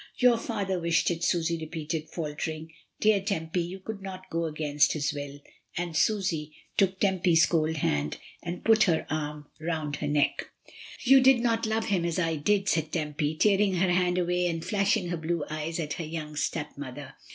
[0.17, 2.71] "Your father wished it," Susy repeated, falter ing.
[2.99, 5.39] "Dear Tempy, you could not go against his will;"
[5.77, 10.49] and Susy took Tempy's cold hand and put her arm roimd her neck.
[10.65, 11.03] AFTERWARDS.
[11.03, 14.47] 37 "You did not love him as I did," said Tempy, tearing her hand away
[14.47, 17.13] and flashing her blue eyes at her young stepmother.